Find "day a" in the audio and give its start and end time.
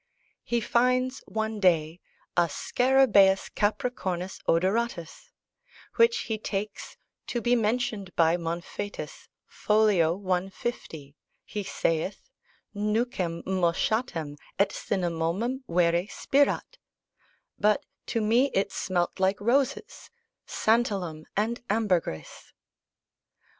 1.59-2.49